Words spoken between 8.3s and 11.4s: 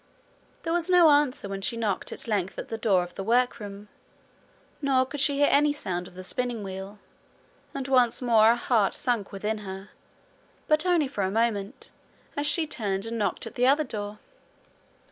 her heart sank within her, but only for one